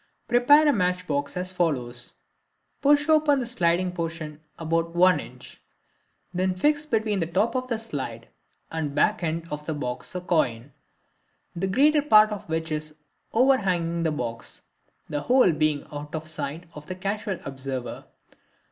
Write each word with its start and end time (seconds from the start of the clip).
—Prepare 0.27 0.67
a 0.67 0.73
matchbox 0.73 1.37
as 1.37 1.51
follows: 1.51 2.15
Push 2.81 3.07
open 3.07 3.37
the 3.39 3.45
sliding 3.45 3.91
portion 3.91 4.41
about 4.57 4.95
1 4.95 5.19
in. 5.19 5.39
Then 6.33 6.55
fix 6.55 6.87
between 6.87 7.19
the 7.19 7.27
top 7.27 7.53
of 7.53 7.67
the 7.67 7.77
slide 7.77 8.27
and 8.71 8.89
the 8.89 8.93
back 8.95 9.21
end 9.21 9.47
of 9.51 9.67
the 9.67 9.75
box 9.75 10.15
a 10.15 10.21
coin, 10.21 10.71
the 11.55 11.67
greater 11.67 12.01
part 12.01 12.31
of 12.31 12.49
which 12.49 12.71
is 12.71 12.95
overhanging 13.31 14.01
the 14.01 14.09
box, 14.09 14.63
the 15.07 15.21
whole 15.21 15.51
being 15.51 15.85
out 15.91 16.15
of 16.15 16.27
sight 16.27 16.63
of 16.73 16.87
the 16.87 16.95
casual 16.95 17.37
observer. 17.45 18.05